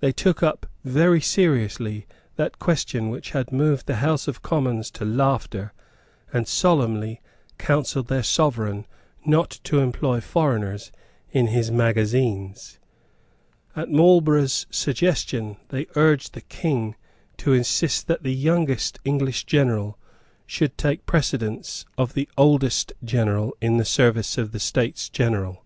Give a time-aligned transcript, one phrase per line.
[0.00, 5.04] They took up very seriously that question which had moved the House of Commons to
[5.04, 5.72] laughter,
[6.32, 7.22] and solemnly
[7.56, 8.84] counselled their Sovereign
[9.24, 10.90] not to employ foreigners
[11.30, 12.80] in his magazines.
[13.76, 16.96] At Marlborough's suggestion they urged the King
[17.36, 19.96] to insist that the youngest English general
[20.46, 25.64] should take precedence of the oldest general in the service of the States General.